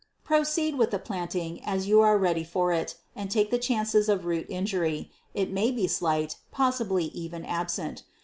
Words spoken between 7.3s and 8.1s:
absent.